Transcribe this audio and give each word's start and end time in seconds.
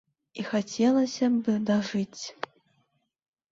І 0.43 0.45
хацелася 0.51 1.29
б 1.45 1.55
дажыць. 1.69 2.23